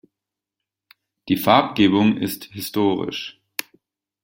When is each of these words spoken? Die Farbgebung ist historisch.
Die 1.29 1.37
Farbgebung 1.37 2.17
ist 2.17 2.45
historisch. 2.45 3.39